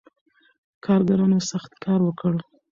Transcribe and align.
کارګرانو 0.85 1.39
سخت 1.51 1.71
کار 1.83 1.99
وکړ. 2.03 2.33